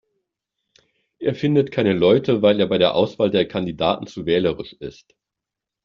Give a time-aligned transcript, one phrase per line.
[1.19, 5.13] Er findet keine Leute, weil er bei der Auswahl der Kandidaten zu wählerisch ist.